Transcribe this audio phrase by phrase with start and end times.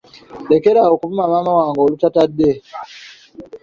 [0.51, 2.49] Lekera awo okuvuma maama wange olutatadde.